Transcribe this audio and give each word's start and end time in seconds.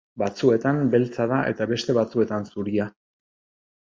Batzuetan 0.19 0.79
beltza 0.95 1.27
da 1.31 1.41
eta 1.51 1.67
beste 1.71 1.95
batzuetan 1.97 2.47
zuria. 2.55 2.89